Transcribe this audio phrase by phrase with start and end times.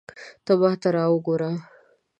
[0.45, 1.51] ته ماته را وګوره